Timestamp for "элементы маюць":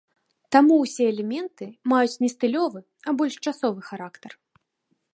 1.11-2.17